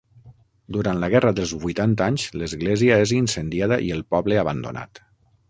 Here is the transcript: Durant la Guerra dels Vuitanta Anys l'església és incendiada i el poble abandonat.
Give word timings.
Durant 0.77 1.01
la 1.03 1.09
Guerra 1.13 1.33
dels 1.39 1.53
Vuitanta 1.65 2.07
Anys 2.13 2.25
l'església 2.43 2.99
és 3.05 3.15
incendiada 3.19 3.79
i 3.91 3.95
el 3.99 4.03
poble 4.17 4.43
abandonat. 4.47 5.05